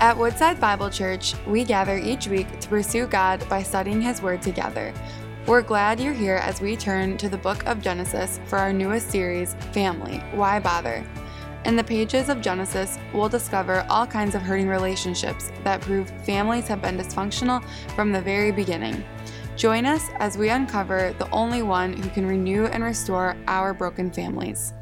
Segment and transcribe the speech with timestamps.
[0.00, 4.40] At Woodside Bible Church, we gather each week to pursue God by studying His Word
[4.40, 4.94] together.
[5.46, 9.10] We're glad you're here as we turn to the book of Genesis for our newest
[9.10, 11.04] series, Family Why Bother?
[11.66, 16.66] In the pages of Genesis, we'll discover all kinds of hurting relationships that prove families
[16.66, 17.62] have been dysfunctional
[17.94, 19.04] from the very beginning.
[19.54, 24.10] Join us as we uncover the only one who can renew and restore our broken
[24.10, 24.72] families.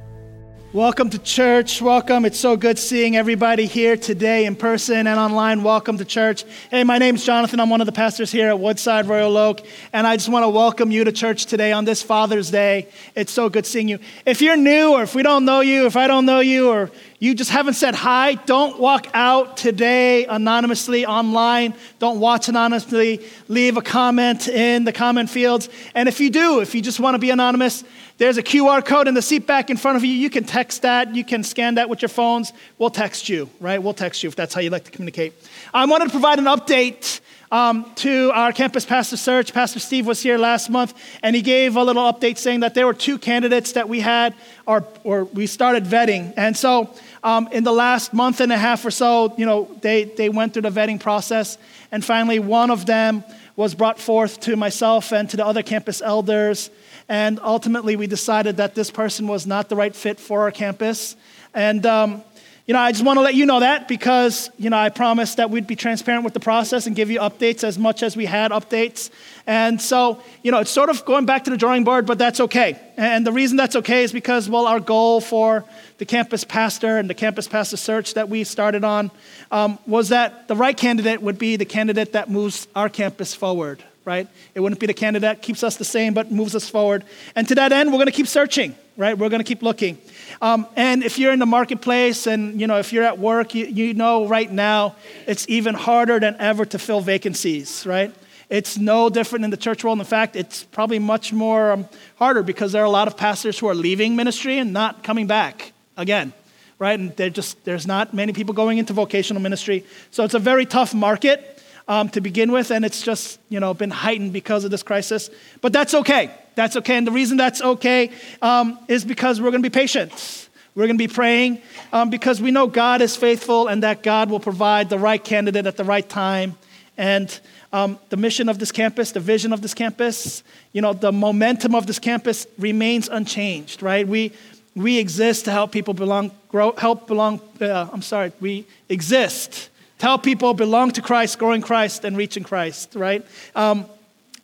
[0.75, 1.81] Welcome to church.
[1.81, 2.27] Welcome.
[2.27, 5.63] It's so good seeing everybody here today in person and online.
[5.63, 6.45] Welcome to church.
[6.71, 7.59] Hey, my name's Jonathan.
[7.59, 10.51] I'm one of the pastors here at Woodside Royal Oak, and I just want to
[10.51, 12.89] welcome you to church today on this Father's Day.
[13.15, 13.99] It's so good seeing you.
[14.27, 16.91] If you're new, or if we don't know you, if I don't know you, or
[17.19, 21.73] you just haven't said hi, don't walk out today anonymously online.
[21.99, 23.25] Don't watch anonymously.
[23.49, 25.71] Leave a comment in the comment fields.
[25.95, 27.85] And if you do, if you just want to be anonymous,
[28.19, 30.13] there's a QR code in the seat back in front of you.
[30.13, 31.15] You can text that.
[31.15, 32.53] You can scan that with your phones.
[32.77, 33.81] We'll text you, right?
[33.81, 35.35] We'll text you if that's how you like to communicate.
[35.73, 37.21] I wanted to provide an update
[37.53, 39.55] um, to our campus pastor search.
[39.55, 42.87] Pastor Steve was here last month, and he gave a little update saying that there
[42.87, 44.35] were two candidates that we had,
[44.67, 46.35] or, or we started vetting.
[46.37, 50.05] And so, um, in the last month and a half or so, you know, they,
[50.05, 51.57] they went through the vetting process,
[51.93, 53.23] and finally, one of them
[53.55, 56.71] was brought forth to myself and to the other campus elders.
[57.09, 61.17] And ultimately, we decided that this person was not the right fit for our campus.
[61.55, 62.23] And, um,
[62.67, 65.39] you know, I just want to let you know that because, you know, I promised
[65.39, 68.27] that we'd be transparent with the process and give you updates as much as we
[68.27, 69.09] had updates.
[69.47, 72.41] And so, you know, it's sort of going back to the drawing board, but that's
[72.41, 72.79] okay.
[72.99, 75.65] And the reason that's okay is because, well, our goal for
[75.97, 79.11] the campus pastor and the campus pastor search that we started on
[79.51, 83.83] um, was that the right candidate would be the candidate that moves our campus forward
[84.09, 84.27] right?
[84.55, 87.05] It wouldn't be the candidate that keeps us the same but moves us forward.
[87.37, 89.17] And to that end, we're going to keep searching, right?
[89.19, 89.99] We're going to keep looking.
[90.41, 93.67] Um, and if you're in the marketplace and you know if you're at work, you,
[93.67, 98.11] you know right now it's even harder than ever to fill vacancies, right?
[98.49, 99.99] It's no different in the church world.
[99.99, 101.87] In fact, it's probably much more um,
[102.17, 105.27] harder because there are a lot of pastors who are leaving ministry and not coming
[105.27, 106.33] back again,
[106.79, 106.99] right?
[106.99, 110.95] And just there's not many people going into vocational ministry, so it's a very tough
[110.95, 111.58] market
[111.89, 115.31] um, to begin with, and it's just you know been heightened because of this crisis.
[115.61, 116.31] But that's okay.
[116.55, 118.11] That's okay, and the reason that's okay
[118.43, 120.49] um, is because we're going to be patient.
[120.75, 121.61] We're going to be praying
[121.93, 125.67] um, because we know God is faithful and that God will provide the right candidate
[125.67, 126.57] at the right time.
[126.97, 127.37] And
[127.73, 131.75] um, the mission of this campus, the vision of this campus, you know, the momentum
[131.75, 134.07] of this campus remains unchanged, right?
[134.07, 134.31] We,
[134.77, 140.17] we exist to help people belong, grow, help belong, uh, I'm sorry, we exist Tell
[140.17, 143.27] people belong to Christ, growing Christ, and reaching Christ, right?
[143.57, 143.87] Um,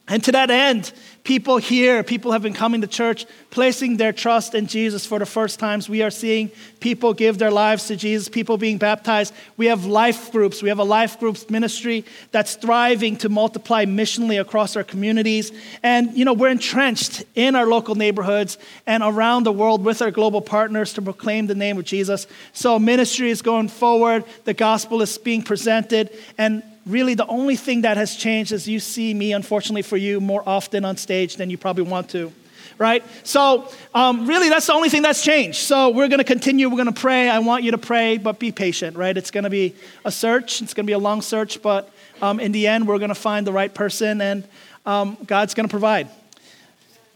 [0.06, 0.92] and to that end,
[1.22, 5.24] people here, people have been coming to church, placing their trust in Jesus for the
[5.24, 5.88] first times.
[5.88, 6.50] We are seeing
[6.80, 9.32] people give their lives to Jesus, people being baptized.
[9.56, 10.62] We have life groups.
[10.62, 15.52] We have a life groups ministry that's thriving to multiply missionally across our communities.
[15.82, 20.10] And, you know, we're entrenched in our local neighborhoods and around the world with our
[20.10, 22.26] global partners to proclaim the name of Jesus.
[22.52, 27.82] So ministry is going forward, the gospel is being presented, and really the only thing
[27.82, 31.50] that has changed is you see me, unfortunately for you, more often on stage than
[31.50, 32.32] you probably want to.
[32.76, 33.04] Right?
[33.22, 35.58] So, um, really, that's the only thing that's changed.
[35.58, 36.68] So, we're going to continue.
[36.68, 37.28] We're going to pray.
[37.28, 39.16] I want you to pray, but be patient, right?
[39.16, 40.60] It's going to be a search.
[40.60, 41.88] It's going to be a long search, but
[42.20, 44.44] um, in the end, we're going to find the right person, and
[44.86, 46.08] um, God's going to provide.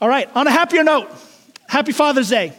[0.01, 1.11] All right, on a happier note,
[1.67, 2.53] happy Father's Day.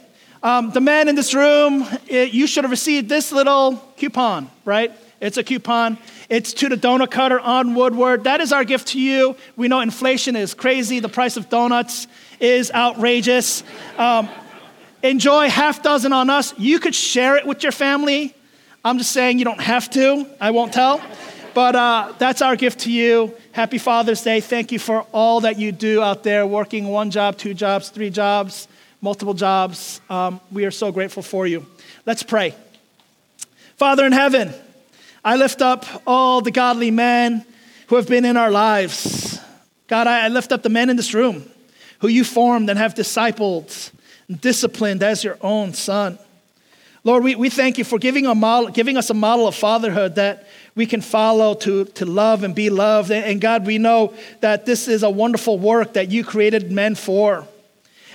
[0.44, 4.92] Um, the men in this room, it, you should have received this little coupon, right?
[5.22, 5.98] It's a coupon.
[6.30, 8.24] It's to the donut cutter on Woodward.
[8.24, 9.36] That is our gift to you.
[9.58, 11.00] We know inflation is crazy.
[11.00, 12.08] The price of donuts
[12.40, 13.64] is outrageous.
[13.98, 14.30] Um,
[15.04, 16.58] enjoy half dozen on us.
[16.58, 18.34] You could share it with your family.
[18.84, 20.26] I'm just saying you don't have to.
[20.40, 21.02] I won't tell.
[21.54, 23.34] But uh, that's our gift to you.
[23.52, 24.40] Happy Father's Day.
[24.40, 28.10] Thank you for all that you do out there, working one job, two jobs, three
[28.10, 28.70] jobs,
[29.02, 30.00] multiple jobs.
[30.10, 31.66] Um, we are so grateful for you.
[32.06, 32.56] Let's pray.
[33.76, 34.54] Father in heaven,
[35.24, 37.46] I lift up all the godly men
[37.88, 39.40] who have been in our lives.
[39.88, 41.50] God, I lift up the men in this room
[42.00, 43.92] who you formed and have discipled
[44.28, 46.18] and disciplined as your own son.
[47.04, 50.16] Lord, we, we thank you for giving, a model, giving us a model of fatherhood
[50.16, 53.10] that we can follow to, to love and be loved.
[53.12, 57.48] And, God, we know that this is a wonderful work that you created men for.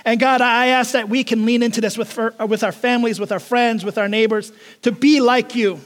[0.05, 3.31] And God, I ask that we can lean into this with, with our families, with
[3.31, 4.51] our friends, with our neighbors,
[4.83, 5.81] to be like you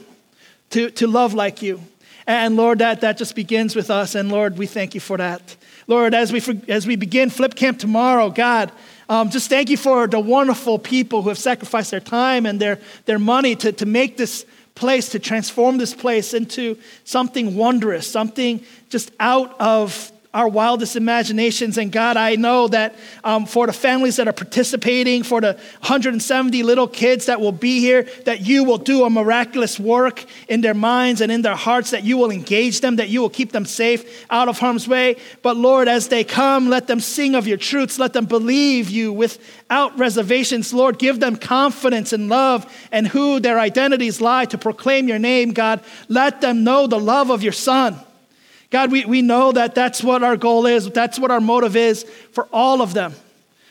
[0.70, 1.80] to, to love like you.
[2.26, 4.14] And Lord, that, that just begins with us.
[4.14, 5.56] And Lord, we thank you for that.
[5.86, 8.70] Lord, as we, as we begin Flip Camp tomorrow, God,
[9.08, 12.78] um, just thank you for the wonderful people who have sacrificed their time and their,
[13.06, 14.46] their money to, to make this
[14.76, 21.76] place, to transform this place into something wondrous, something just out of our wildest imaginations.
[21.76, 22.94] And God, I know that
[23.24, 27.80] um, for the families that are participating, for the 170 little kids that will be
[27.80, 31.90] here, that you will do a miraculous work in their minds and in their hearts,
[31.90, 35.16] that you will engage them, that you will keep them safe out of harm's way.
[35.42, 39.12] But Lord, as they come, let them sing of your truths, let them believe you
[39.12, 40.72] without reservations.
[40.72, 45.54] Lord, give them confidence and love and who their identities lie to proclaim your name,
[45.54, 45.82] God.
[46.08, 47.98] Let them know the love of your Son.
[48.70, 52.04] God, we, we know that that's what our goal is, that's what our motive is
[52.32, 53.14] for all of them.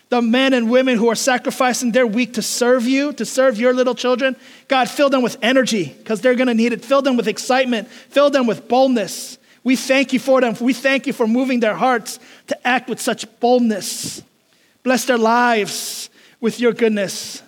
[0.09, 3.73] The men and women who are sacrificing their week to serve you, to serve your
[3.73, 4.35] little children,
[4.67, 6.83] God, fill them with energy because they're going to need it.
[6.83, 7.87] Fill them with excitement.
[7.87, 9.37] Fill them with boldness.
[9.63, 10.55] We thank you for them.
[10.59, 14.23] We thank you for moving their hearts to act with such boldness.
[14.83, 16.09] Bless their lives
[16.41, 17.43] with your goodness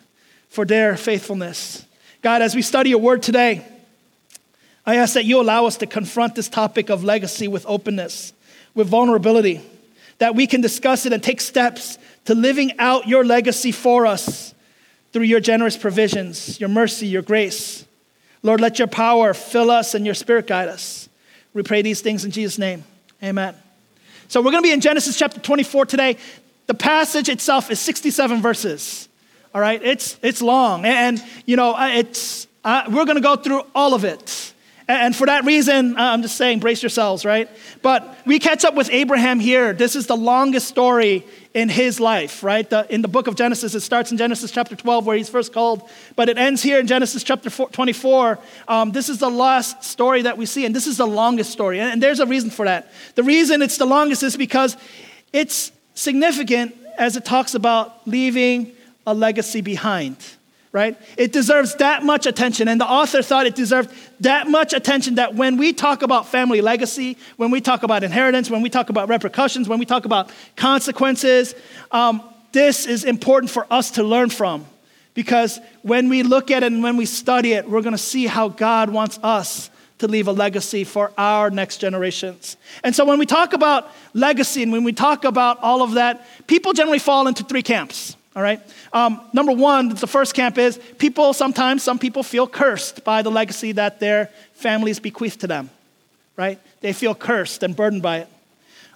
[0.50, 1.86] for their faithfulness.
[2.22, 3.66] God, as we study your word today,
[4.86, 8.34] I ask that you allow us to confront this topic of legacy with openness,
[8.74, 9.62] with vulnerability,
[10.18, 14.54] that we can discuss it and take steps to living out your legacy for us
[15.12, 17.86] through your generous provisions, your mercy, your grace.
[18.44, 21.10] Lord, let your power fill us and your spirit guide us.
[21.54, 22.84] We pray these things in Jesus' name.
[23.22, 23.56] Amen.
[24.30, 26.18] So we're going to be in Genesis chapter 24 today.
[26.68, 29.10] The passage itself is 67 verses.
[29.54, 33.64] All right, it's it's long, and you know it's uh, we're going to go through
[33.76, 34.51] all of it.
[34.92, 37.50] And for that reason, uh, I'm just saying, brace yourselves, right?
[37.82, 39.74] But we catch up with Abraham here.
[39.74, 42.70] This is the longest story in his life, right?
[42.70, 45.54] The, in the book of Genesis, it starts in Genesis chapter 12, where he's first
[45.54, 48.40] called, but it ends here in Genesis chapter 24.
[48.68, 51.80] Um, this is the last story that we see, and this is the longest story.
[51.80, 52.92] And, and there's a reason for that.
[53.16, 54.76] The reason it's the longest is because
[55.32, 58.74] it's significant as it talks about leaving
[59.08, 60.18] a legacy behind
[60.72, 60.98] right?
[61.18, 62.68] It deserves that much attention.
[62.68, 66.62] And the author thought it deserved that much attention that when we talk about family
[66.62, 70.32] legacy, when we talk about inheritance, when we talk about repercussions, when we talk about
[70.56, 71.56] consequences,
[71.92, 72.22] um,
[72.54, 74.66] this is important for us to learn from.
[75.14, 78.28] Because when we look at it and when we study it, we're going to see
[78.28, 82.56] how God wants us to leave a legacy for our next generations.
[82.84, 86.26] And so when we talk about legacy and when we talk about all of that,
[86.48, 88.16] people generally fall into three camps.
[88.36, 88.62] All right?
[88.94, 93.32] Um, number one, the first camp is people sometimes, some people feel cursed by the
[93.32, 95.70] legacy that their families bequeath to them,
[96.38, 96.60] right?
[96.80, 98.30] They feel cursed and burdened by it.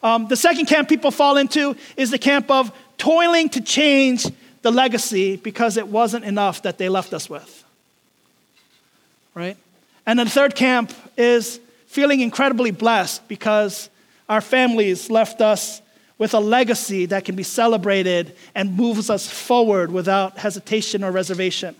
[0.01, 4.25] Um, the second camp people fall into is the camp of toiling to change
[4.61, 7.63] the legacy because it wasn't enough that they left us with,
[9.33, 9.57] right?
[10.05, 13.89] And the third camp is feeling incredibly blessed because
[14.29, 15.81] our families left us
[16.17, 21.75] with a legacy that can be celebrated and moves us forward without hesitation or reservation.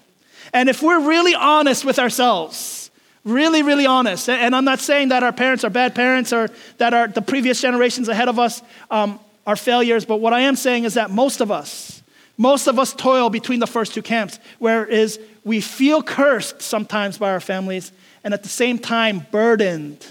[0.54, 2.92] And if we're really honest with ourselves,
[3.24, 6.94] really, really honest, and I'm not saying that our parents are bad parents or that
[6.94, 8.62] our, the previous generations ahead of us
[8.92, 12.04] um, are failures, but what I am saying is that most of us,
[12.38, 17.18] most of us toil between the first two camps, where is we feel cursed sometimes
[17.18, 17.92] by our families,
[18.24, 20.06] and at the same time burdened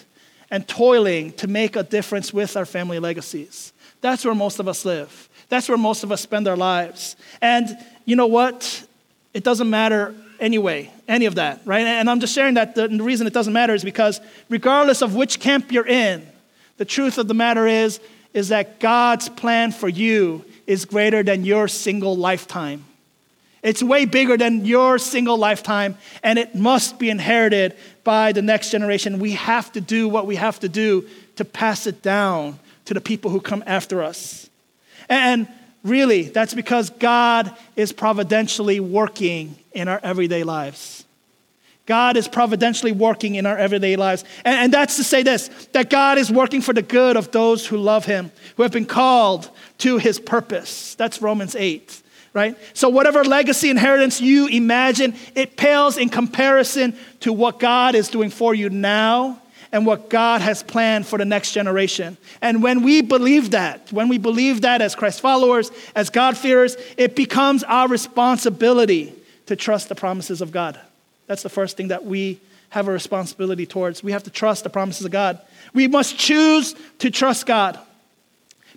[0.51, 3.73] and toiling to make a difference with our family legacies.
[4.05, 5.31] That's where most of us live.
[5.49, 7.17] That's where most of us spend our lives.
[7.41, 7.75] And
[8.05, 8.87] you know what?
[9.33, 11.87] It doesn't matter anyway, any of that, right?
[11.87, 12.75] And I'm just sharing that.
[12.75, 14.21] The, reason it doesn't matter is because
[14.51, 16.27] regardless of which camp you're in,
[16.77, 17.99] the truth of the matter is,
[18.35, 22.85] is that God's plan for you is greater than your single lifetime.
[23.63, 27.75] It's way bigger than your single lifetime, and it must be inherited
[28.05, 29.19] by the next generation.
[29.19, 33.01] We have to do what we have to do to pass it down to the
[33.01, 34.49] people who come after us.
[35.09, 35.49] And
[35.83, 41.05] really, that's because God is providentially working in our everyday lives.
[41.87, 44.25] God is providentially working in our everyday lives.
[44.45, 47.67] And, and, that's to say this that God is working for the good of those
[47.67, 50.95] who love Him, who have been called to His purpose.
[50.95, 52.57] That's Romans 8, right?
[52.73, 58.31] So, whatever legacy inheritance you imagine, it pales in comparison to what God is doing
[58.31, 59.43] for you now
[59.75, 62.17] and what God has planned for the next generation.
[62.41, 67.17] And when we believe that, when we believe that as Christ followers, as God-fearers, it
[67.17, 69.13] becomes our responsibility
[69.47, 70.79] to trust the promises of God.
[71.27, 72.39] That's the first thing that we
[72.69, 74.01] have a responsibility towards.
[74.01, 75.41] We have to trust the promises of God.
[75.73, 77.77] We must choose to trust God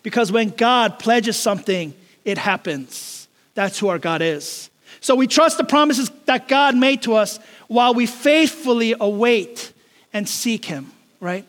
[0.02, 1.94] because when God pledges something,
[2.26, 3.28] it happens.
[3.54, 4.72] That's who our God is.
[5.02, 9.74] So we trust the promises that God made to us while we faithfully await
[10.18, 11.46] and seek Him, right?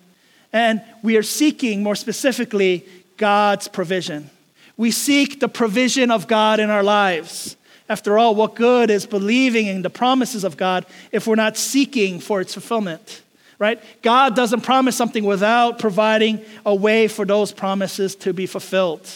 [0.52, 2.84] And we are seeking, more specifically,
[3.16, 4.28] God's provision.
[4.76, 7.56] We seek the provision of God in our lives.
[7.88, 12.20] After all, what good is believing in the promises of God if we're not seeking
[12.20, 13.22] for its fulfillment?
[13.58, 13.82] Right?
[14.02, 19.08] God doesn't promise something without providing a way for those promises to be fulfilled.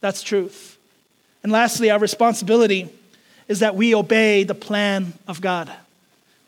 [0.00, 0.78] That's truth.
[1.42, 2.88] And lastly, our responsibility
[3.48, 5.70] is that we obey the plan of God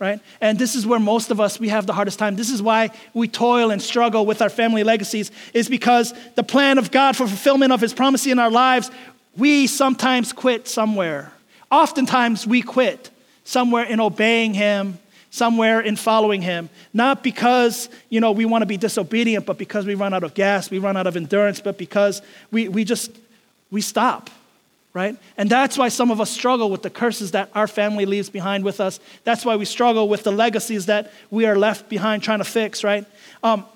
[0.04, 0.20] right?
[0.40, 2.36] And this is where most of us we have the hardest time.
[2.36, 6.76] This is why we toil and struggle with our family legacies is because the plan
[6.76, 8.90] of God for fulfillment of his promise in our lives,
[9.36, 11.32] we sometimes quit somewhere.
[11.70, 13.10] Oftentimes we quit
[13.44, 14.98] somewhere in obeying him,
[15.30, 16.68] somewhere in following him.
[16.92, 20.34] Not because, you know, we want to be disobedient, but because we run out of
[20.34, 22.20] gas, we run out of endurance, but because
[22.52, 23.10] we, we just
[23.70, 24.28] we stop
[24.94, 25.16] right?
[25.36, 28.64] And that's why some of us struggle with the curses that our family leaves behind
[28.64, 29.00] with us.
[29.24, 32.84] That's why we struggle with the legacies that we are left behind trying to fix,
[32.84, 33.04] right?
[33.42, 33.66] Um,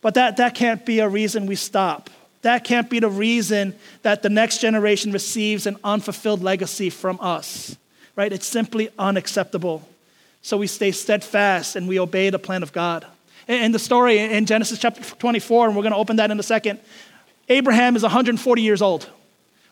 [0.00, 2.10] but that, that can't be a reason we stop.
[2.42, 7.76] That can't be the reason that the next generation receives an unfulfilled legacy from us,
[8.14, 8.32] right?
[8.32, 9.86] It's simply unacceptable.
[10.42, 13.04] So we stay steadfast and we obey the plan of God.
[13.48, 16.44] In the story in Genesis chapter 24, and we're going to open that in a
[16.44, 16.78] second,
[17.48, 19.08] Abraham is 140 years old.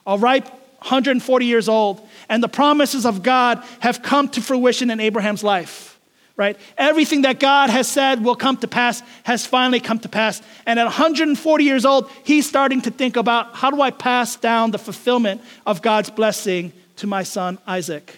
[0.04, 0.44] All right,
[0.84, 5.98] 140 years old, and the promises of God have come to fruition in Abraham's life,
[6.36, 6.58] right?
[6.76, 10.42] Everything that God has said will come to pass has finally come to pass.
[10.66, 14.72] And at 140 years old, he's starting to think about how do I pass down
[14.72, 18.14] the fulfillment of God's blessing to my son Isaac,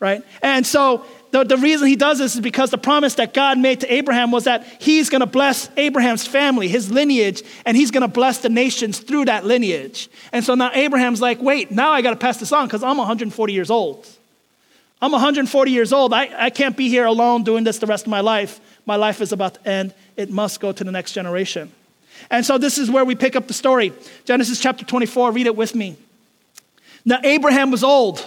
[0.00, 0.22] right?
[0.42, 3.80] And so the, the reason he does this is because the promise that God made
[3.80, 8.02] to Abraham was that he's going to bless Abraham's family, his lineage, and he's going
[8.02, 10.08] to bless the nations through that lineage.
[10.32, 12.98] And so now Abraham's like, wait, now I got to pass this on because I'm
[12.98, 14.06] 140 years old.
[15.00, 16.14] I'm 140 years old.
[16.14, 18.60] I, I can't be here alone doing this the rest of my life.
[18.86, 19.94] My life is about to end.
[20.16, 21.70] It must go to the next generation.
[22.30, 23.92] And so this is where we pick up the story.
[24.24, 25.96] Genesis chapter 24, read it with me.
[27.04, 28.26] Now, Abraham was old,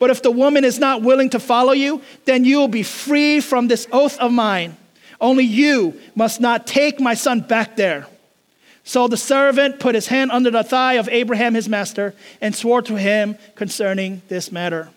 [0.00, 3.40] But if the woman is not willing to follow you, then you will be free
[3.40, 4.76] from this oath of mine.
[5.20, 8.06] Only you must not take my son back there.
[8.82, 12.80] So the servant put his hand under the thigh of Abraham, his master, and swore
[12.82, 14.88] to him concerning this matter.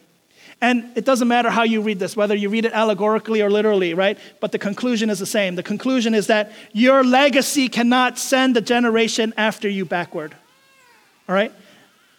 [0.61, 3.93] And it doesn't matter how you read this, whether you read it allegorically or literally,
[3.93, 4.17] right?
[4.39, 5.55] But the conclusion is the same.
[5.55, 10.33] The conclusion is that your legacy cannot send the generation after you backward.
[11.27, 11.51] All right?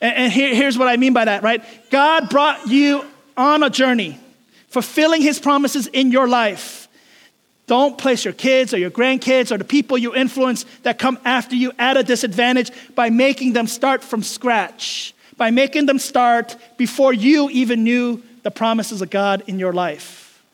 [0.05, 1.65] And, here, here's what I mean by that, right?
[1.91, 3.07] God brought you
[3.39, 4.21] on a journey,
[4.69, 6.89] fulfilling his promises in your life.
[7.67, 11.57] Don't place your kids or your grandkids or the people you influence that come after
[11.57, 17.15] you at a disadvantage by making them start from scratch, by making them start before
[17.15, 20.45] you even knew the promises of God in your life.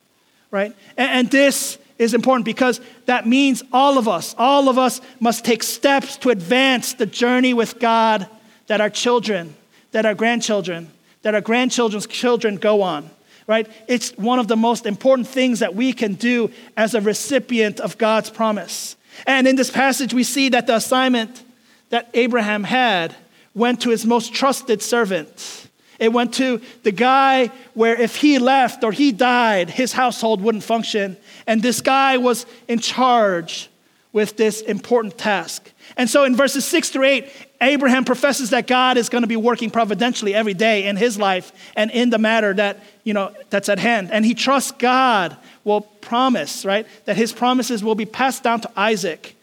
[0.53, 0.77] Right?
[0.97, 5.45] And, and this is important because that means all of us, all of us must
[5.45, 8.29] take steps to advance the journey with God
[8.71, 9.57] that our children,
[9.91, 10.89] that our grandchildren,
[11.23, 13.11] that our grandchildren's children go on
[13.47, 13.67] right?
[13.89, 17.99] It's one of the most important things that we can do as a recipient of
[17.99, 18.95] God's promise.
[19.27, 21.43] And in this passage, we see that the assignment
[21.89, 23.13] that Abraham had
[23.53, 25.67] went to his most trusted servant.
[25.99, 30.63] It went to the guy where if he left or he died, his household wouldn't
[30.63, 31.17] function.
[31.49, 33.69] And this guy was in charge
[34.13, 35.73] with this important task.
[35.97, 39.37] And so in verses six through eight, Abraham professes that God is going to be
[39.37, 43.69] working providentially every day in his life and in the matter that, you know, that's
[43.69, 44.11] at hand.
[44.11, 48.71] And he trusts God will promise, right, that his promises will be passed down to
[48.77, 49.37] Isaac.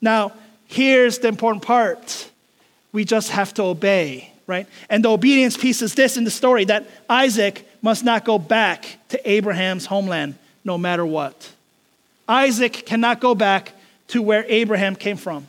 [0.00, 0.32] Now,
[0.66, 2.30] here's the important part.
[2.92, 4.68] We just have to obey, right?
[4.88, 8.98] And the obedience piece is this in the story that Isaac must not go back
[9.08, 11.52] to Abraham's homeland no matter what.
[12.28, 13.72] Isaac cannot go back
[14.08, 15.46] to where Abraham came from.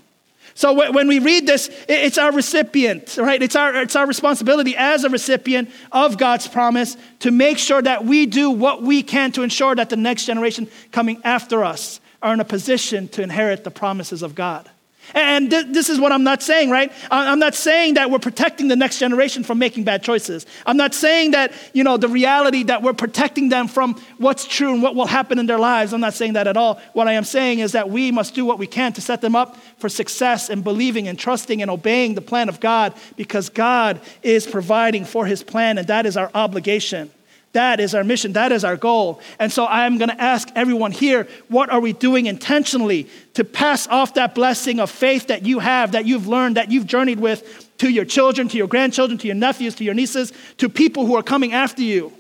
[0.58, 3.40] So when we read this, it's our recipient, right?
[3.44, 8.06] It's our, it's our responsibility as a recipient of God's promise to make sure that
[8.06, 12.34] we do what we can to ensure that the next generation coming after us are
[12.34, 14.68] in a position to inherit the promises of God.
[15.14, 16.92] And th- this is what I'm not saying, right?
[17.10, 20.46] I'm not saying that we're protecting the next generation from making bad choices.
[20.66, 24.74] I'm not saying that, you know, the reality that we're protecting them from what's true
[24.74, 25.94] and what will happen in their lives.
[25.94, 26.82] I'm not saying that at all.
[26.94, 29.36] What I am saying is that we must do what we can to set them
[29.36, 34.02] up for success and believing and trusting and obeying the plan of God because God
[34.24, 37.12] is providing for his plan and that is our obligation.
[37.54, 38.34] That is our mission.
[38.34, 39.20] That is our goal.
[39.40, 43.88] And so I'm going to ask everyone here what are we doing intentionally to pass
[43.88, 47.68] off that blessing of faith that you have, that you've learned, that you've journeyed with
[47.80, 51.16] to your children, to your grandchildren, to your nephews, to your nieces, to people who
[51.16, 52.12] are coming after you?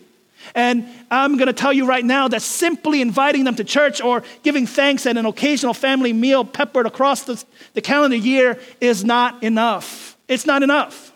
[0.56, 4.24] And I'm going to tell you right now that simply inviting them to church or
[4.44, 7.44] giving thanks at an occasional family meal peppered across the,
[7.74, 10.18] the calendar year is not enough.
[10.28, 11.12] It's not enough.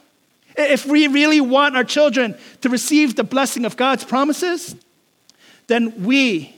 [0.57, 4.75] If we really want our children to receive the blessing of God's promises,
[5.67, 6.55] then we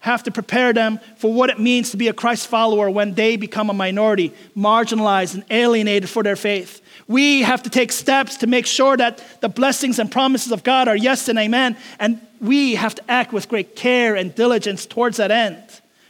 [0.00, 3.36] have to prepare them for what it means to be a Christ follower when they
[3.36, 6.80] become a minority, marginalized, and alienated for their faith.
[7.06, 10.88] We have to take steps to make sure that the blessings and promises of God
[10.88, 15.18] are yes and amen, and we have to act with great care and diligence towards
[15.18, 15.62] that end.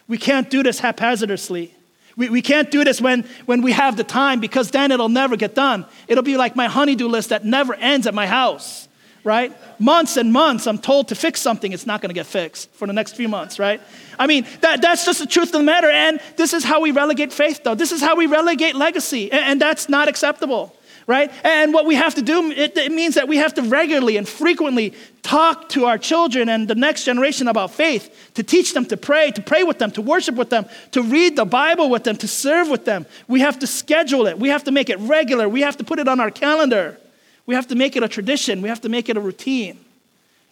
[0.09, 1.75] We can't do this haphazardly.
[2.17, 5.37] We, we can't do this when, when we have the time because then it'll never
[5.37, 5.87] get done.
[6.09, 8.89] It'll be like my honeydew list that never ends at my house,
[9.25, 9.53] right?
[9.81, 12.93] Months and months, I'm told to fix something, it's not gonna get fixed for the
[12.93, 13.81] next few months, right?
[14.19, 15.91] I mean, that, that's just the truth of the matter.
[15.91, 17.75] And this is how we relegate faith, though.
[17.75, 21.31] This is how we relegate legacy, and, and that's not acceptable right?
[21.45, 24.29] And what we have to do, it, it, means that we have to regularly and
[24.29, 28.97] frequently talk to our children and the next generation about faith, to teach them to
[28.97, 32.17] pray, to pray with them, to worship with them, to read the Bible with them,
[32.17, 33.07] to serve with them.
[33.29, 34.39] We have to schedule it.
[34.39, 35.49] We have to make it regular.
[35.49, 36.99] We have to put it on our calendar.
[37.47, 38.63] We have to make it a tradition.
[38.63, 39.79] We have to make it a routine.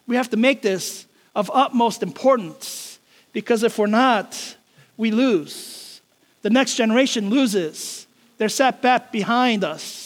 [0.07, 2.99] We have to make this of utmost importance
[3.33, 4.57] because if we're not,
[4.97, 6.01] we lose.
[6.43, 8.07] The next generation loses.
[8.39, 10.00] They're set back behind us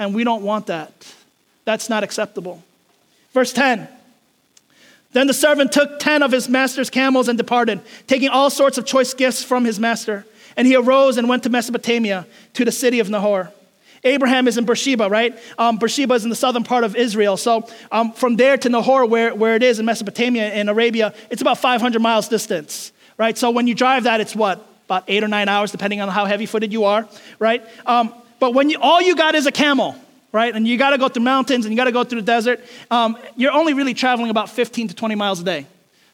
[0.00, 0.90] and we don't want that.
[1.64, 2.64] That's not acceptable.
[3.32, 3.86] Verse 10
[5.12, 8.86] Then the servant took 10 of his master's camels and departed, taking all sorts of
[8.86, 10.26] choice gifts from his master.
[10.56, 13.52] And he arose and went to Mesopotamia, to the city of Nahor.
[14.02, 15.38] Abraham is in Beersheba, right?
[15.58, 17.36] Um, Beersheba is in the southern part of Israel.
[17.36, 21.42] So um, from there to Nahor, where, where it is in Mesopotamia, in Arabia, it's
[21.42, 23.36] about 500 miles distance, right?
[23.36, 24.66] So when you drive that, it's what?
[24.86, 27.06] About eight or nine hours, depending on how heavy footed you are,
[27.38, 27.62] right?
[27.86, 29.94] Um, but when you, all you got is a camel,
[30.32, 32.26] right, and you got to go through mountains and you got to go through the
[32.26, 35.66] desert, um, you're only really traveling about 15 to 20 miles a day.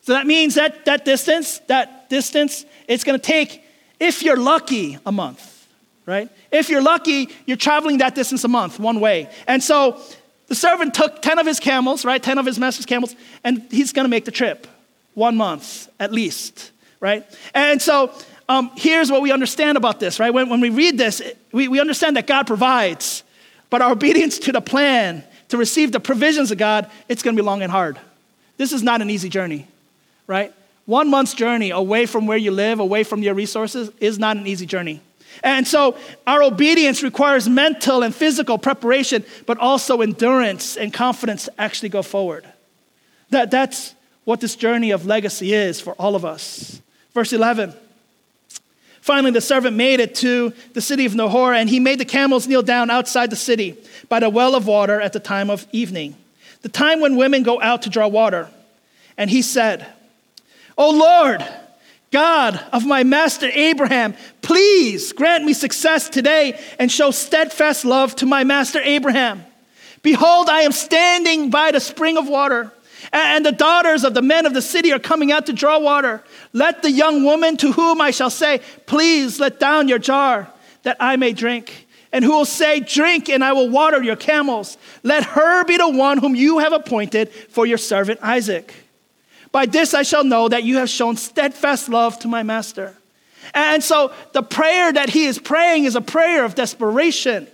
[0.02, 3.62] So that means that that distance, that distance, it's going to take,
[3.98, 5.66] if you're lucky, a month,
[6.04, 6.28] right?
[6.52, 9.28] If you're lucky, you're traveling that distance a month, one way.
[9.46, 10.00] And so
[10.46, 13.92] the servant took 10 of his camels, right, 10 of his master's camels, and he's
[13.92, 14.66] going to make the trip,
[15.14, 17.24] one month at least, right?
[17.54, 18.12] And so
[18.48, 20.32] um, here's what we understand about this, right?
[20.32, 21.20] When, when we read this,
[21.52, 23.22] we, we understand that God provides,
[23.70, 27.42] but our obedience to the plan to receive the provisions of God, it's going to
[27.42, 27.98] be long and hard.
[28.56, 29.66] This is not an easy journey,
[30.26, 30.52] right?
[30.86, 34.46] One month's journey away from where you live, away from your resources, is not an
[34.46, 35.00] easy journey.
[35.42, 41.60] And so our obedience requires mental and physical preparation, but also endurance and confidence to
[41.60, 42.46] actually go forward.
[43.30, 46.80] That, that's what this journey of legacy is for all of us.
[47.12, 47.74] Verse 11.
[49.06, 52.48] Finally, the servant made it to the city of Nahor, and he made the camels
[52.48, 53.76] kneel down outside the city
[54.08, 56.16] by the well of water at the time of evening,
[56.62, 58.50] the time when women go out to draw water.
[59.16, 59.86] And he said,
[60.76, 61.46] O Lord,
[62.10, 68.26] God of my master Abraham, please grant me success today and show steadfast love to
[68.26, 69.46] my master Abraham.
[70.02, 72.72] Behold, I am standing by the spring of water
[73.12, 76.22] and the daughters of the men of the city are coming out to draw water.
[76.52, 80.50] Let the young woman to whom I shall say, Please let down your jar,
[80.82, 81.86] that I may drink.
[82.12, 84.78] And who will say, Drink, and I will water your camels.
[85.02, 88.72] Let her be the one whom you have appointed for your servant Isaac.
[89.52, 92.96] By this I shall know that you have shown steadfast love to my master.
[93.54, 97.46] And so the prayer that he is praying is a prayer of desperation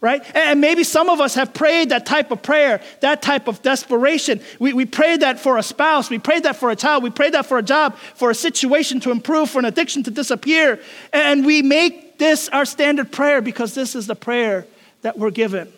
[0.00, 0.22] right?
[0.34, 4.40] And maybe some of us have prayed that type of prayer, that type of desperation.
[4.58, 7.34] We, we prayed that for a spouse, we prayed that for a child, we prayed
[7.34, 10.80] that for a job, for a situation to improve, for an addiction to disappear.
[11.12, 14.66] And we make this our standard prayer because this is the prayer
[15.02, 15.72] that we're given,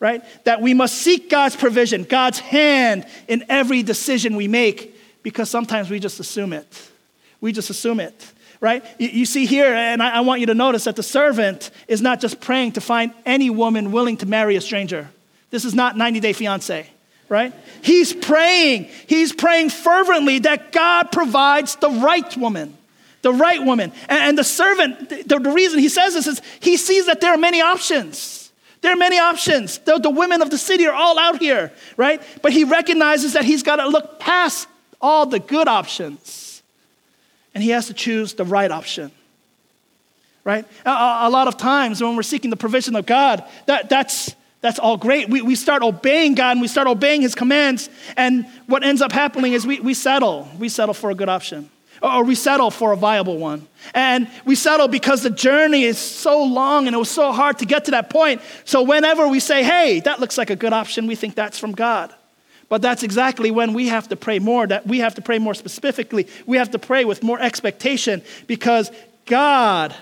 [0.00, 0.22] right?
[0.44, 5.90] That we must seek God's provision, God's hand in every decision we make because sometimes
[5.90, 6.90] we just assume it.
[7.40, 8.32] We just assume it.
[8.60, 8.84] Right?
[8.98, 12.02] You, you see here, and I, I want you to notice that the servant is
[12.02, 15.08] not just praying to find any woman willing to marry a stranger.
[15.50, 16.88] This is not 90 Day Fiance,
[17.28, 17.54] right?
[17.82, 18.88] He's praying.
[19.06, 22.76] He's praying fervently that God provides the right woman,
[23.22, 23.92] the right woman.
[24.08, 27.32] And, and the servant, the, the, reason he says this is he sees that there
[27.32, 28.52] are many options.
[28.80, 29.78] There are many options.
[29.78, 32.22] The, the women of the city are all out here, right?
[32.42, 34.68] But he recognizes that he's got to look past
[35.00, 36.47] all the good options
[37.58, 39.10] and he has to choose the right option
[40.44, 40.64] right?
[40.86, 40.90] A,
[41.24, 44.96] a, lot of times when we're seeking the provision of God, that, that's, that's all
[44.96, 45.28] great.
[45.28, 49.12] We, we start obeying God and we start obeying His commands, and what ends up
[49.12, 50.48] happening is we, we settle.
[50.58, 51.68] We settle for a good option,
[52.00, 53.68] or, or we settle for a viable one.
[53.92, 57.66] And we settle because the journey is so long and it was so hard to
[57.66, 58.40] get to that point.
[58.64, 61.72] So whenever we say, hey, that looks like a good option, we think that's from
[61.72, 62.14] God.
[62.68, 65.54] But that's exactly when we have to pray more, that we have to pray more
[65.54, 66.26] specifically.
[66.46, 68.90] We have to pray with more expectation because
[69.24, 69.94] God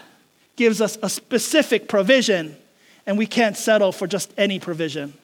[0.57, 2.57] gives us a specific provision
[3.07, 5.14] and we can't settle for just any provision,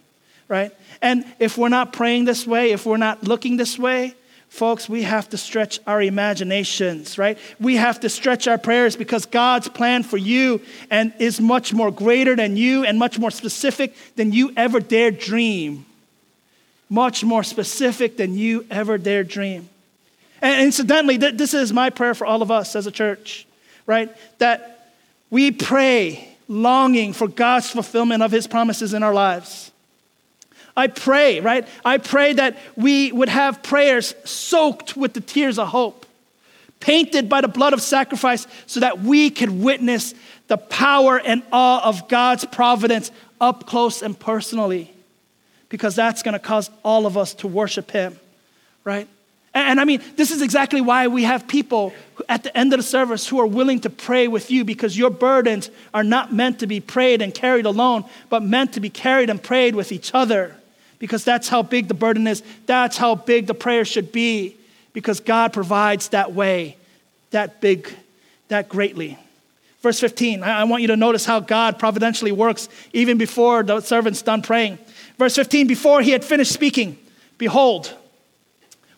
[0.46, 0.72] right?
[1.00, 4.14] And if we're not praying this way, if we're not looking this way,
[4.48, 7.38] folks, we have to stretch our imaginations, right?
[7.59, 11.90] We have to stretch our prayers because God's plan for you and is much more
[11.90, 15.87] greater than you and much more specific than you ever dared dream.
[16.92, 19.66] Much more specific than you ever dared dream.
[20.42, 23.46] And incidentally, this is my prayer for all of us as a church,
[23.87, 24.14] right?
[24.40, 24.92] That
[25.31, 29.70] we pray longing for God's fulfillment of his promises in our lives.
[30.76, 31.66] I pray, right?
[31.83, 36.05] I pray that we would have prayers soaked with the tears of hope,
[36.78, 40.12] painted by the blood of sacrifice, so that we could witness
[40.48, 44.91] the power and awe of God's providence up close and personally,
[45.72, 48.20] because that's going to cause all of us to worship Him,
[48.85, 49.08] right?
[49.54, 51.94] And I mean, this is exactly why we have people
[52.28, 55.08] at the end of the service who are willing to pray with you because your
[55.08, 59.30] burdens are not meant to be prayed and carried alone, but meant to be carried
[59.30, 60.54] and prayed with each other
[60.98, 62.42] because that's how big the burden is.
[62.66, 64.56] That's how big the prayer should be
[64.92, 66.76] because God provides that way,
[67.30, 67.90] that big,
[68.48, 69.18] that greatly.
[69.83, 74.23] Verse 15, I want you to notice how God providentially works even before the servant's
[74.23, 74.79] done praying.
[75.18, 76.97] Verse 15, before he had finished speaking,
[77.37, 77.92] behold,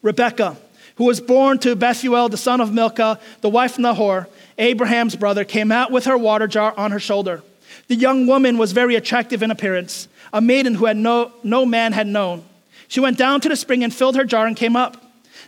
[0.02, 0.58] Rebekah,
[0.96, 5.42] who was born to Bethuel, the son of Milcah, the wife of Nahor, Abraham's brother,
[5.42, 7.42] came out with her water jar on her shoulder.
[7.88, 11.94] The young woman was very attractive in appearance, a maiden who had no, no man
[11.94, 12.44] had known.
[12.88, 15.02] She went down to the spring and filled her jar and came up.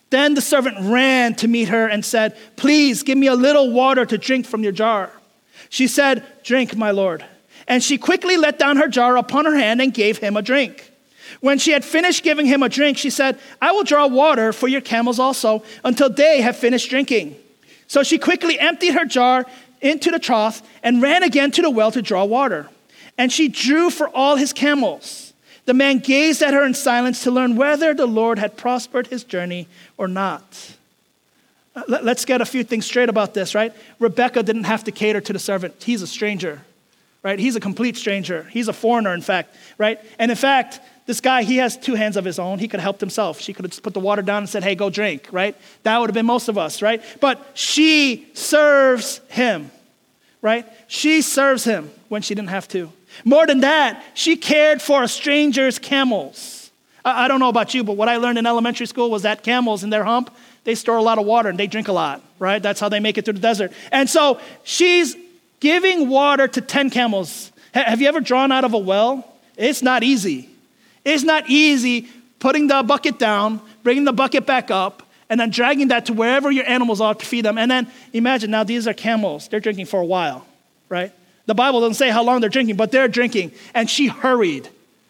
[0.08, 4.06] Then the servant ran to meet her and said, Please give me a little water
[4.06, 5.10] to drink from your jar.
[5.68, 7.24] She said, Drink, my lord.
[7.68, 10.92] And she quickly let down her jar upon her hand and gave him a drink.
[11.40, 14.68] When she had finished giving him a drink, she said, I will draw water for
[14.68, 17.36] your camels also until they have finished drinking.
[17.88, 19.46] So she quickly emptied her jar
[19.80, 22.68] into the trough and ran again to the well to draw water.
[23.18, 25.32] And she drew for all his camels.
[25.64, 29.24] The man gazed at her in silence to learn whether the Lord had prospered his
[29.24, 30.76] journey or not.
[31.88, 33.72] Let's get a few things straight about this, right?
[33.98, 35.82] Rebecca didn't have to cater to the servant.
[35.82, 36.62] He's a stranger,
[37.22, 37.38] right?
[37.38, 38.44] He's a complete stranger.
[38.44, 40.00] He's a foreigner, in fact, right?
[40.18, 42.58] And in fact, this guy, he has two hands of his own.
[42.58, 43.40] He could have helped himself.
[43.40, 45.54] She could have just put the water down and said, hey, go drink, right?
[45.82, 47.02] That would have been most of us, right?
[47.20, 49.70] But she serves him,
[50.40, 50.66] right?
[50.88, 52.90] She serves him when she didn't have to.
[53.24, 56.70] More than that, she cared for a stranger's camels.
[57.04, 59.42] I, I don't know about you, but what I learned in elementary school was that
[59.42, 60.34] camels in their hump,
[60.66, 62.60] they store a lot of water and they drink a lot, right?
[62.60, 63.72] That's how they make it through the desert.
[63.92, 65.16] And so she's
[65.60, 67.52] giving water to 10 camels.
[67.72, 69.32] Have you ever drawn out of a well?
[69.56, 70.50] It's not easy.
[71.04, 72.08] It's not easy
[72.40, 76.50] putting the bucket down, bringing the bucket back up, and then dragging that to wherever
[76.50, 77.58] your animals are to feed them.
[77.58, 79.46] And then imagine now these are camels.
[79.46, 80.44] They're drinking for a while,
[80.88, 81.12] right?
[81.46, 83.52] The Bible doesn't say how long they're drinking, but they're drinking.
[83.72, 84.68] And she hurried.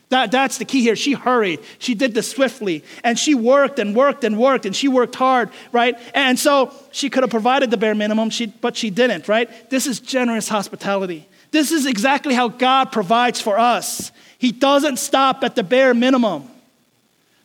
[0.09, 0.95] That, that's the key here.
[0.95, 1.61] She hurried.
[1.79, 2.85] She did this swiftly.
[3.03, 5.99] And she worked and worked and worked, and she worked hard, right?
[6.14, 9.69] And so she could have provided the bare minimum, she, but she didn't, right?
[9.69, 11.27] This is generous hospitality.
[11.51, 14.12] This is exactly how God provides for us.
[14.38, 16.49] He doesn't stop at the bare minimum.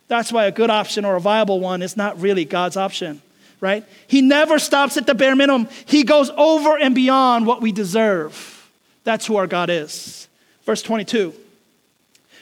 [0.07, 3.21] That's why a good option or a viable one is not really God's option,
[3.59, 3.85] right?
[4.07, 5.67] He never stops at the bare minimum.
[5.85, 8.69] He goes over and beyond what we deserve.
[9.03, 10.27] That's who our God is.
[10.65, 11.33] Verse 22.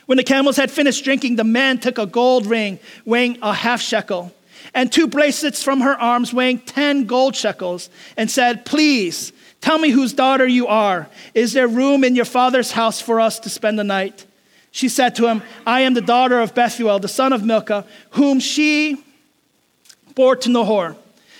[0.09, 3.79] When the camels had finished drinking, the man took a gold ring weighing a half
[3.79, 4.33] shekel
[4.73, 9.91] and two bracelets from her arms weighing 10 gold shekels and said, Please tell me
[9.91, 11.07] whose daughter you are.
[11.35, 14.25] Is there room in your father's house for us to spend the night?
[14.71, 18.39] She said to him, I am the daughter of Bethuel, the son of Milcah, whom
[18.39, 18.97] she
[20.15, 20.95] bore to Nahor.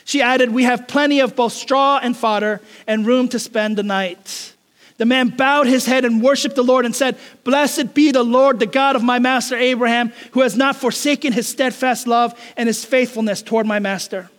[0.05, 3.83] She added, We have plenty of both straw and fodder and room to spend the
[3.83, 4.53] night.
[4.99, 8.59] The man bowed his head and worshiped the Lord and said, Blessed be the Lord,
[8.59, 12.83] the God of my master Abraham, who has not forsaken his steadfast love and his
[12.83, 14.29] faithfulness toward my master.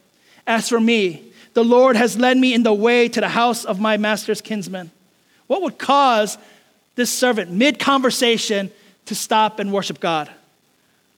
[0.47, 3.81] As for me, the Lord has led me in the way to the house of
[3.81, 4.91] my master's kinsman.
[5.47, 6.37] What would cause
[6.95, 8.71] this servant, mid conversation,
[9.07, 10.31] to stop and worship God?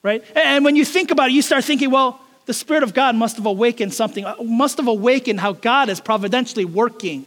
[0.03, 0.23] Right?
[0.37, 3.35] And when you think about it, you start thinking, well, the Spirit of God must
[3.35, 7.25] have awakened something, uh, must have awakened how God is providentially working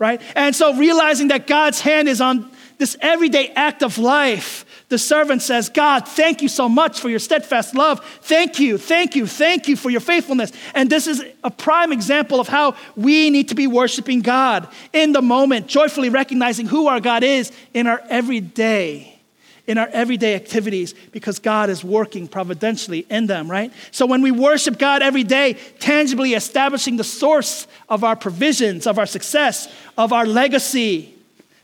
[0.00, 0.20] right?
[0.34, 5.42] And so realizing that God's hand is on this everyday act of life, the servant
[5.42, 8.04] says, God, thank you so much for your steadfast love.
[8.22, 10.50] Thank you, thank you, thank you for your faithfulness.
[10.74, 15.12] And this is a prime example of how we need to be worshiping God in
[15.12, 19.19] the moment, joyfully recognizing who our God is in our everyday
[19.66, 23.72] in our everyday activities because God is working providentially in them, right?
[23.90, 28.98] So when we worship God every day, tangibly establishing the source of our provisions, of
[28.98, 31.14] our success, of our legacy,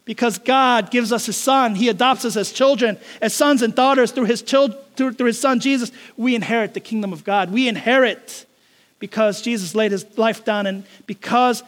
[0.04, 4.12] because God gives us His Son, He adopts us as children, as sons and daughters
[4.12, 7.52] through His, children, through, through His Son Jesus, we inherit the kingdom of God.
[7.52, 8.46] We inherit
[8.98, 11.62] because Jesus laid His life down and because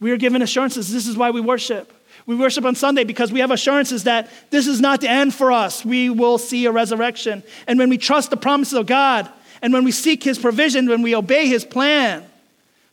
[0.00, 0.92] we are given assurances.
[0.92, 1.92] This is why we worship.
[2.26, 5.52] We worship on Sunday because we have assurances that this is not the end for
[5.52, 5.84] us.
[5.84, 7.42] We will see a resurrection.
[7.66, 9.28] And when we trust the promises of God,
[9.60, 12.24] and when we seek His provision, when we obey His plan,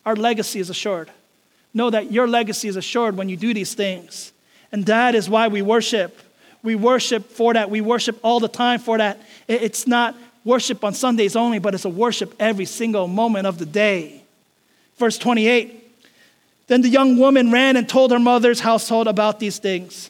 [0.06, 1.10] our legacy is assured.
[1.74, 4.34] Know that your legacy is assured when you do these things.
[4.72, 6.20] And that is why we worship.
[6.64, 7.70] We worship for that.
[7.70, 9.22] We worship all the time for that.
[9.48, 13.66] It's not worship on Sundays only, but it's a worship every single moment of the
[13.66, 14.24] day.
[14.98, 15.81] Verse 28
[16.68, 20.10] then the young woman ran and told her mother's household about these things.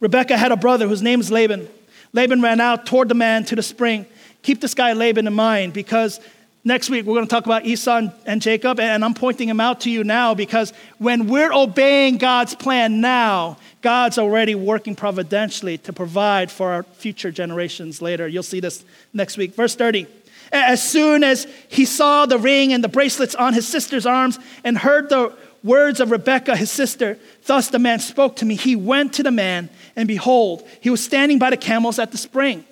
[0.00, 1.68] Rebecca had a brother whose name is Laban.
[2.12, 4.06] Laban ran out toward the man to the spring.
[4.42, 6.20] Keep this guy Laban in mind because
[6.64, 9.80] next week we're going to talk about Esau and Jacob, and I'm pointing him out
[9.82, 15.92] to you now because when we're obeying God's plan now, God's already working providentially to
[15.92, 18.26] provide for our future generations later.
[18.26, 19.54] You'll see this next week.
[19.54, 20.06] Verse 30.
[20.52, 24.78] As soon as he saw the ring and the bracelets on his sister's arms and
[24.78, 25.32] heard the
[25.62, 28.54] words of Rebekah, his sister, thus the man spoke to me.
[28.54, 32.18] He went to the man, and behold, he was standing by the camels at the
[32.18, 32.64] spring.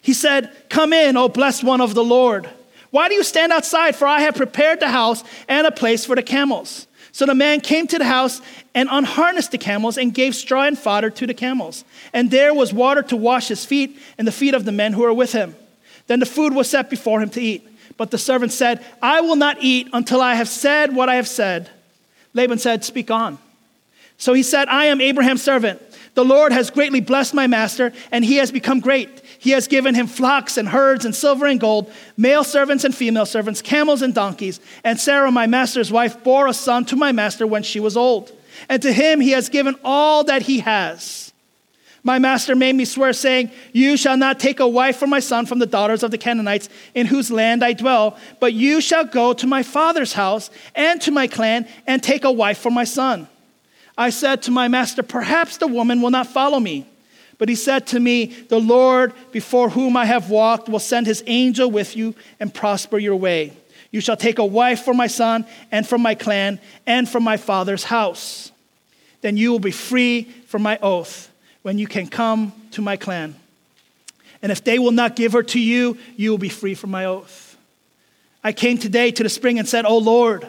[0.00, 2.48] He said, Come in, O blessed one of the Lord.
[2.90, 3.96] Why do you stand outside?
[3.96, 6.86] For I have prepared the house and a place for the camels.
[7.12, 8.40] So the man came to the house
[8.74, 11.84] and unharnessed the camels and gave straw and fodder to the camels.
[12.12, 15.02] And there was water to wash his feet and the feet of the men who
[15.02, 15.54] were with him.
[16.06, 17.68] Then the food was set before him to eat.
[17.96, 21.28] But the servant said, I will not eat until I have said what I have
[21.28, 21.70] said.
[22.34, 23.38] Laban said, Speak on.
[24.16, 25.82] So he said, I am Abraham's servant.
[26.14, 29.08] The Lord has greatly blessed my master, and he has become great.
[29.38, 33.26] He has given him flocks and herds and silver and gold, male servants and female
[33.26, 34.60] servants, camels and donkeys.
[34.84, 38.30] And Sarah, my master's wife, bore a son to my master when she was old.
[38.68, 41.31] And to him he has given all that he has.
[42.04, 45.46] My master made me swear, saying, You shall not take a wife for my son
[45.46, 49.32] from the daughters of the Canaanites in whose land I dwell, but you shall go
[49.34, 53.28] to my father's house and to my clan and take a wife for my son.
[53.96, 56.86] I said to my master, Perhaps the woman will not follow me.
[57.38, 61.22] But he said to me, The Lord before whom I have walked will send his
[61.28, 63.52] angel with you and prosper your way.
[63.92, 67.36] You shall take a wife for my son and from my clan and from my
[67.36, 68.50] father's house.
[69.20, 71.31] Then you will be free from my oath
[71.62, 73.34] when you can come to my clan.
[74.42, 77.04] And if they will not give her to you, you will be free from my
[77.04, 77.56] oath.
[78.44, 80.48] I came today to the spring and said, O Lord,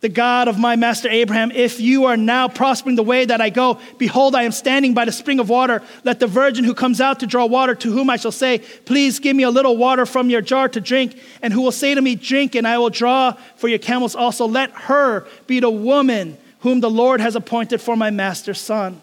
[0.00, 3.50] the God of my master Abraham, if you are now prospering the way that I
[3.50, 5.82] go, behold, I am standing by the spring of water.
[6.04, 9.18] Let the virgin who comes out to draw water, to whom I shall say, Please
[9.18, 12.00] give me a little water from your jar to drink, and who will say to
[12.00, 14.46] me, Drink, and I will draw for your camels also.
[14.46, 19.00] Let her be the woman whom the Lord has appointed for my master's son.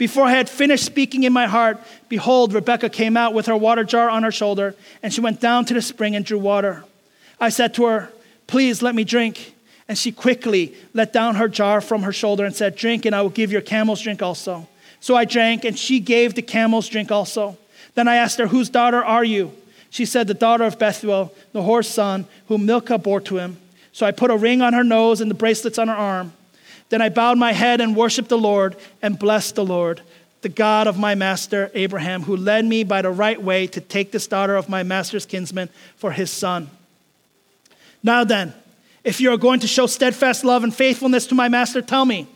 [0.00, 3.84] Before I had finished speaking in my heart, behold, Rebekah came out with her water
[3.84, 6.84] jar on her shoulder, and she went down to the spring and drew water.
[7.38, 8.10] I said to her,
[8.46, 9.54] Please let me drink.
[9.88, 13.20] And she quickly let down her jar from her shoulder and said, Drink, and I
[13.20, 14.66] will give your camels drink also.
[15.00, 17.58] So I drank, and she gave the camels drink also.
[17.94, 19.52] Then I asked her, Whose daughter are you?
[19.90, 23.58] She said, The daughter of Bethuel, Nahor's son, whom Milcah bore to him.
[23.92, 26.32] So I put a ring on her nose and the bracelets on her arm.
[26.90, 30.02] Then I bowed my head and worshiped the Lord and blessed the Lord,
[30.42, 34.12] the God of my master Abraham, who led me by the right way to take
[34.12, 36.68] this daughter of my master's kinsman for his son.
[38.02, 38.54] Now then,
[39.04, 42.26] if you are going to show steadfast love and faithfulness to my master, tell me.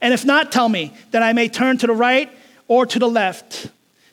[0.00, 2.30] And if not, tell me, that I may turn to the right
[2.68, 3.68] or to the left.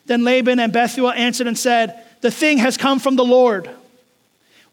[0.06, 3.70] Then Laban and Bethuel answered and said, The thing has come from the Lord.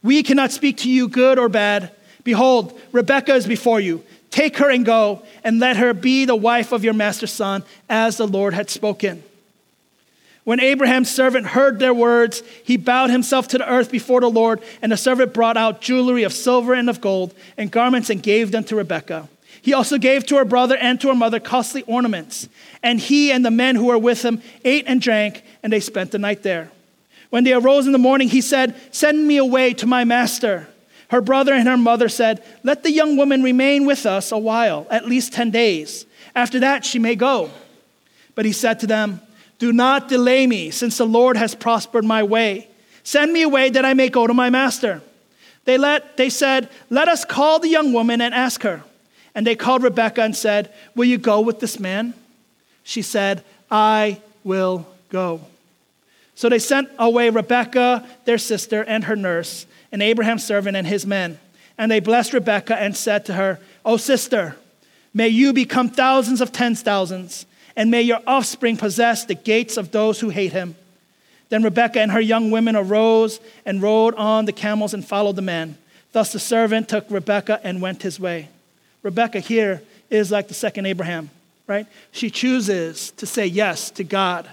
[0.02, 1.92] We cannot speak to you good or bad.
[2.24, 4.04] Behold, Rebekah is before you.
[4.40, 8.16] Take her and go, and let her be the wife of your master's son, as
[8.16, 9.22] the Lord had spoken.
[10.46, 14.62] When Abraham's servant heard their words, he bowed himself to the earth before the Lord,
[14.82, 18.52] and the servant brought out jewelry of silver and of gold, and garments, and gave
[18.52, 19.28] them to Rebekah.
[19.62, 22.48] He also gave to her brother and to her mother costly ornaments.
[22.82, 26.12] And he and the men who were with him ate and drank, and they spent
[26.12, 26.72] the night there.
[27.30, 30.70] When they arose in the morning, he said, Send me away to my master.
[31.10, 34.88] Her brother and her mother said, Let the young woman remain with us a while,
[34.90, 36.06] at least 10 days.
[36.36, 37.50] After that, she may go.
[38.36, 39.20] But he said to them,
[39.58, 42.68] Do not delay me, since the Lord has prospered my way.
[43.04, 45.02] Send me away that I may go to my master.
[45.66, 48.84] They, let, they said, Let us call the young woman and ask her.
[49.34, 52.14] And they called Rebekah and said, Will you go with this man?
[52.84, 55.42] She said, I will go.
[56.36, 61.06] So they sent away Rebekah, their sister, and her nurse, and Abraham's servant and his
[61.06, 61.40] men.
[61.78, 64.56] And they blessed Rebekah and said to her, O sister,
[65.14, 69.92] may you become thousands of tens thousands, and may your offspring possess the gates of
[69.92, 70.76] those who hate him.
[71.50, 75.42] Then Rebekah and her young women arose and rode on the camels and followed the
[75.42, 75.78] men.
[76.12, 78.50] Thus the servant took Rebekah and went his way.
[79.02, 81.30] Rebekah here is like the second Abraham,
[81.68, 81.88] right?
[82.12, 84.50] She chooses to say yes to God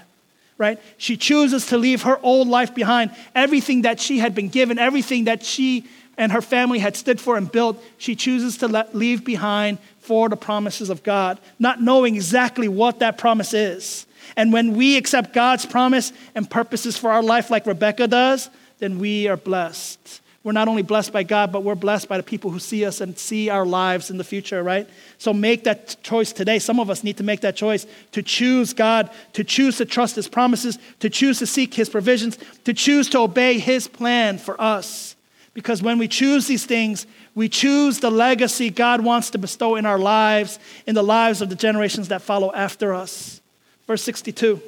[0.57, 0.79] right?
[0.97, 3.15] She chooses to leave her old life behind.
[3.35, 5.85] Everything that she had been given, everything that she
[6.17, 10.29] and her family had stood for and built, she chooses to let, leave behind for
[10.29, 14.05] the promises of God, not knowing exactly what that promise is.
[14.35, 18.99] And when we accept God's promise and purposes for our life, like Rebecca does, then
[18.99, 22.51] we are blessed we're not only blessed by God, but we're blessed by the people
[22.51, 24.87] who see us and see our lives in the future, right?
[25.17, 26.57] So make that choice today.
[26.57, 30.15] Some of us need to make that choice to choose God, to choose to trust
[30.15, 34.55] His promises, to choose to seek His provisions, to choose to obey His plan for
[34.61, 35.17] us.
[35.53, 39.85] Because when we choose these things, we choose the legacy God wants to bestow in
[39.85, 43.41] our lives, in the lives of the generations that follow after us.
[43.85, 44.61] Verse 62.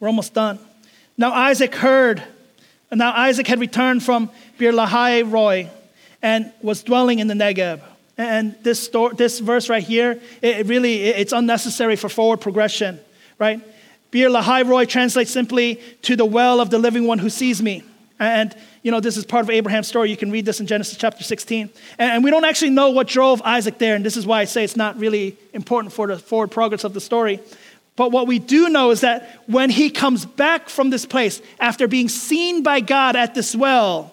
[0.00, 0.58] We're almost done.
[1.16, 2.22] Now Isaac heard
[2.90, 5.68] and now Isaac had returned from Beer Lahai Roi
[6.22, 7.80] and was dwelling in the Negev.
[8.16, 13.00] And this, story, this verse right here, it really, it's unnecessary for forward progression,
[13.38, 13.60] right?
[14.10, 17.82] Beer Lahai Roi translates simply to the well of the living one who sees me.
[18.20, 20.08] And, you know, this is part of Abraham's story.
[20.08, 21.68] You can read this in Genesis chapter 16.
[21.98, 23.96] And we don't actually know what drove Isaac there.
[23.96, 26.94] And this is why I say it's not really important for the forward progress of
[26.94, 27.40] the story.
[27.96, 31.86] But what we do know is that when he comes back from this place, after
[31.86, 34.12] being seen by God at this well,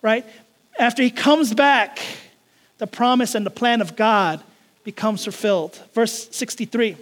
[0.00, 0.24] right?
[0.78, 2.00] After he comes back,
[2.78, 4.42] the promise and the plan of God
[4.84, 5.78] becomes fulfilled.
[5.92, 6.96] Verse 63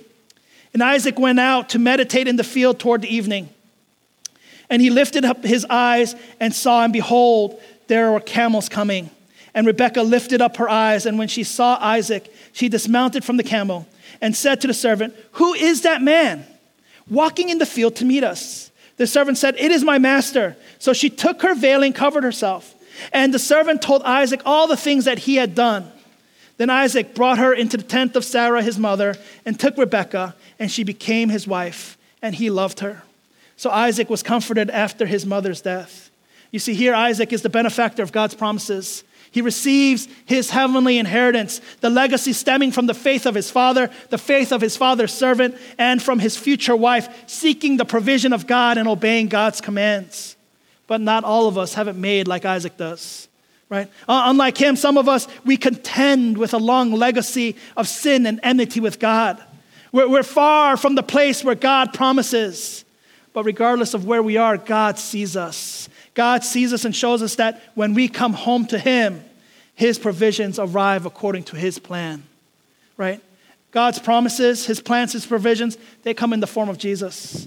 [0.73, 3.51] And Isaac went out to meditate in the field toward the evening.
[4.71, 9.11] And he lifted up his eyes and saw, and behold, there were camels coming.
[9.55, 13.43] And Rebekah lifted up her eyes, and when she saw Isaac, she dismounted from the
[13.43, 13.87] camel
[14.21, 16.47] and said to the servant, Who is that man
[17.09, 18.71] walking in the field to meet us?
[18.97, 20.57] The servant said, It is my master.
[20.79, 22.75] So she took her veil and covered herself.
[23.13, 25.91] And the servant told Isaac all the things that he had done.
[26.57, 30.71] Then Isaac brought her into the tent of Sarah, his mother, and took Rebekah, and
[30.71, 33.03] she became his wife, and he loved her.
[33.57, 36.08] So Isaac was comforted after his mother's death.
[36.51, 39.05] You see, here Isaac is the benefactor of God's promises.
[39.31, 44.17] He receives his heavenly inheritance, the legacy stemming from the faith of his father, the
[44.19, 48.79] faith of his father's servant, and from his future wife, seeking the provision of God
[48.79, 50.37] and obeying God's commands.
[50.87, 53.29] But not all of us have it made like Isaac does,
[53.69, 53.89] right?
[54.09, 58.41] Uh, unlike him, some of us, we contend with a long legacy of sin and
[58.43, 59.43] enmity with God.
[59.93, 62.87] We're, we're far from the place where God promises.
[63.35, 65.91] But regardless of where we are, God sees us.
[66.19, 69.23] God sees us and shows us that when we come home to Him,
[69.77, 72.25] His provisions arrive according to His plan,
[72.97, 73.23] right?
[73.71, 77.47] God's promises, His plans, His provisions, they come in the form of Jesus.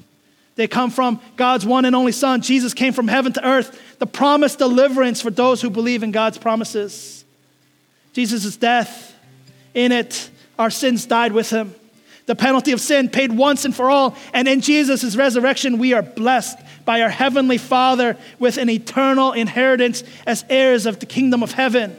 [0.55, 2.39] They come from God's one and only Son.
[2.39, 6.37] Jesus came from heaven to earth, the promised deliverance for those who believe in God's
[6.37, 7.25] promises.
[8.13, 9.13] Jesus' death,
[9.73, 11.75] in it, our sins died with Him.
[12.25, 14.15] The penalty of sin paid once and for all.
[14.33, 20.03] And in Jesus' resurrection, we are blessed by our Heavenly Father with an eternal inheritance
[20.25, 21.95] as heirs of the kingdom of heaven.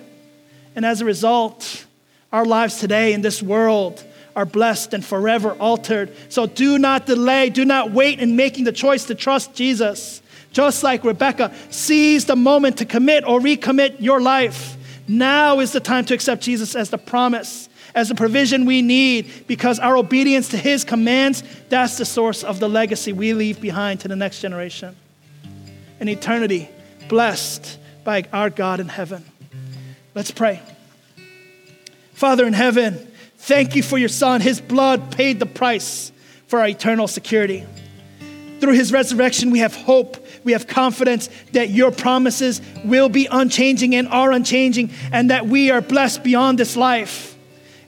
[0.75, 1.87] And as a result,
[2.33, 6.15] our lives today in this world are blessed and forever altered.
[6.31, 10.23] So do not delay, do not wait in making the choice to trust Jesus.
[10.53, 14.77] Just like Rebecca, seize the moment to commit or recommit your life.
[15.09, 19.47] Now is the time to accept Jesus as the promise as the provision we need
[19.47, 24.01] because our obedience to His commands, that's the source of the legacy we leave behind
[24.01, 24.97] to the next generation.
[26.01, 26.69] an eternity
[27.09, 29.25] blessed by our God in heaven.
[30.15, 30.61] Let's pray.
[32.13, 32.95] Father in heaven,
[33.37, 34.41] thank you for your Son.
[34.41, 36.11] His blood paid the price
[36.49, 37.65] for our eternal security.
[38.61, 40.25] Through his resurrection, we have hope.
[40.45, 45.71] We have confidence that your promises will be unchanging and are unchanging, and that we
[45.71, 47.32] are blessed beyond this life.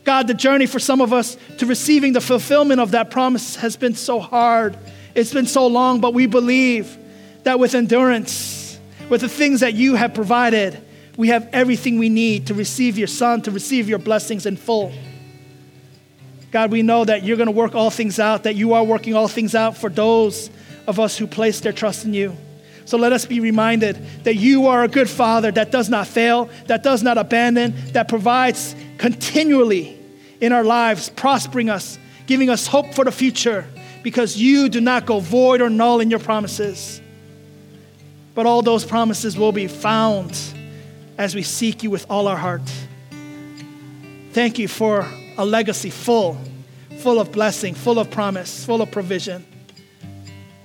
[0.05, 3.77] God, the journey for some of us to receiving the fulfillment of that promise has
[3.77, 4.77] been so hard.
[5.15, 6.97] It's been so long, but we believe
[7.45, 8.79] that with endurance,
[9.09, 10.79] with the things that you have provided,
[11.17, 14.93] we have everything we need to receive your Son, to receive your blessings in full.
[16.51, 19.15] God, we know that you're going to work all things out, that you are working
[19.15, 20.51] all things out for those
[20.87, 22.37] of us who place their trust in you.
[22.85, 26.51] So let us be reminded that you are a good father that does not fail,
[26.67, 29.99] that does not abandon, that provides continually
[30.41, 33.67] in our lives, prospering us, giving us hope for the future,
[34.03, 37.03] because you do not go void or null in your promises.
[38.35, 40.35] But all those promises will be found
[41.19, 42.63] as we seek you with all our heart.
[44.33, 46.39] Thank you for a legacy full,
[47.01, 49.45] full of blessing, full of promise, full of provision.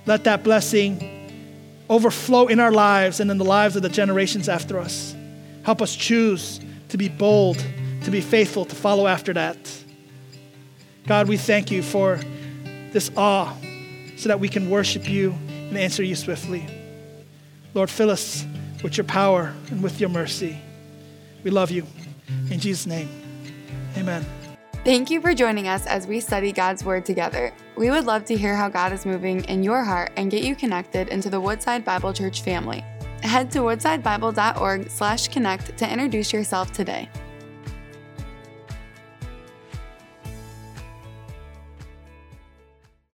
[0.06, 4.78] Let that blessing overflow in our lives and in the lives of the generations after
[4.78, 5.14] us.
[5.62, 7.62] Help us choose to be bold,
[8.04, 9.56] to be faithful, to follow after that.
[11.06, 12.18] God, we thank you for
[12.92, 13.54] this awe
[14.16, 16.66] so that we can worship you and answer you swiftly.
[17.74, 18.46] Lord, fill us
[18.82, 20.58] with your power and with your mercy.
[21.44, 21.86] We love you.
[22.50, 23.08] In Jesus' name,
[23.96, 24.24] amen.
[24.84, 27.52] Thank you for joining us as we study God's Word together.
[27.76, 30.56] We would love to hear how God is moving in your heart and get you
[30.56, 32.84] connected into the Woodside Bible Church family.
[33.22, 37.10] Head to woodsidebible.org/connect to introduce yourself today.